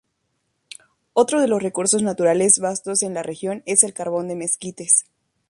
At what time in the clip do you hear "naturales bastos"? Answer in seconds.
2.01-3.03